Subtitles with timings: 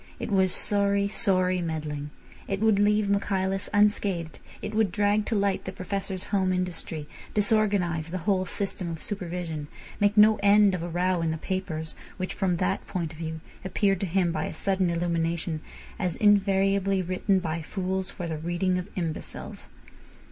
[0.19, 2.09] It was sorry, sorry meddling.
[2.47, 8.07] It would leave Michaelis unscathed; it would drag to light the Professor's home industry; disorganise
[8.09, 9.67] the whole system of supervision;
[9.99, 13.41] make no end of a row in the papers, which, from that point of view,
[13.63, 15.61] appeared to him by a sudden illumination
[15.99, 19.67] as invariably written by fools for the reading of imbeciles.